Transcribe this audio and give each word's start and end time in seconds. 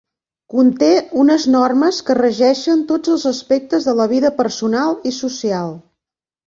Conté 0.53 0.87
unes 1.23 1.45
normes 1.57 1.99
que 2.07 2.17
regeixen 2.21 2.81
tots 2.93 3.15
els 3.17 3.29
aspectes 3.35 3.89
de 3.93 3.97
la 4.03 4.11
vida 4.17 4.35
personal 4.43 5.01
i 5.13 5.15
social. 5.25 5.77